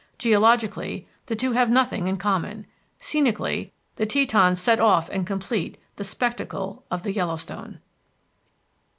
Geologically, 0.17 1.07
the 1.27 1.35
two 1.35 1.51
have 1.51 1.69
nothing 1.69 2.07
in 2.07 2.17
common. 2.17 2.65
Scenically, 2.99 3.71
the 3.97 4.05
Tetons 4.07 4.59
set 4.59 4.79
off 4.79 5.09
and 5.09 5.27
complete 5.27 5.77
the 5.97 6.03
spectacle 6.03 6.83
of 6.89 7.03
the 7.03 7.13
Yellowstone. 7.13 7.79